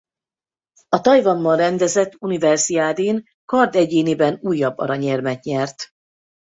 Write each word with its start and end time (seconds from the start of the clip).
A 0.89 1.01
Tajvanban 1.01 1.57
rendezett 1.57 2.15
Universiadén 2.19 3.27
kard 3.45 3.75
egyéniben 3.75 4.39
újabb 4.41 4.77
aranyérmet 4.77 5.43
nyert. 5.43 5.91